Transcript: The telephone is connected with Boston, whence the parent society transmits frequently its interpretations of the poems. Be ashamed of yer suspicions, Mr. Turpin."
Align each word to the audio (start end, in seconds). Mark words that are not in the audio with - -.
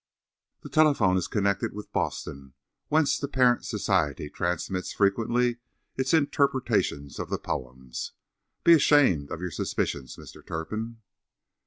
The 0.63 0.69
telephone 0.69 1.15
is 1.15 1.27
connected 1.27 1.73
with 1.75 1.91
Boston, 1.91 2.55
whence 2.87 3.19
the 3.19 3.27
parent 3.27 3.65
society 3.65 4.31
transmits 4.31 4.91
frequently 4.91 5.57
its 5.95 6.11
interpretations 6.11 7.19
of 7.19 7.29
the 7.29 7.37
poems. 7.37 8.13
Be 8.63 8.73
ashamed 8.73 9.29
of 9.29 9.41
yer 9.41 9.51
suspicions, 9.51 10.15
Mr. 10.17 10.43
Turpin." 10.43 11.01